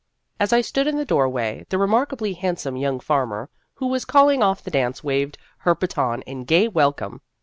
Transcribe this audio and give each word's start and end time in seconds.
As 0.39 0.51
I 0.51 0.61
stood 0.61 0.87
in 0.87 0.97
the 0.97 1.05
doorway 1.05 1.67
the 1.69 1.77
remarkably 1.77 2.33
handsome 2.33 2.75
young 2.75 2.99
farmer 2.99 3.51
who 3.75 3.85
was 3.85 4.03
calling 4.03 4.41
off 4.41 4.63
the 4.63 4.71
dance 4.71 5.03
waved 5.03 5.37
her 5.59 5.75
baton 5.75 6.23
in 6.23 6.43
gay 6.45 6.67
welcome. 6.67 7.21